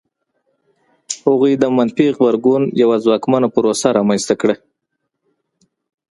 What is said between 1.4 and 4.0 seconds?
د منفي غبرګون یوه ځواکمنه پروسه